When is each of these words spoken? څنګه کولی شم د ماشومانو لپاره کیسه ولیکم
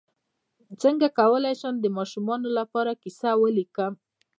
څنګه 0.81 1.07
کولی 1.19 1.53
شم 1.61 1.75
د 1.81 1.85
ماشومانو 1.97 2.49
لپاره 2.59 2.99
کیسه 3.03 3.29
ولیکم 3.41 3.93